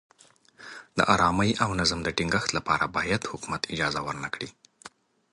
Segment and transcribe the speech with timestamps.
[0.97, 4.49] د ارامۍ او نظم د ټینګښت لپاره باید حکومت اجازه ورنه کړي.